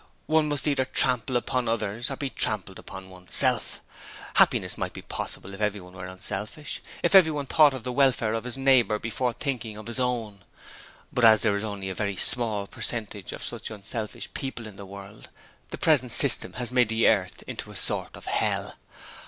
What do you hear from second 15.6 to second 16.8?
the present system has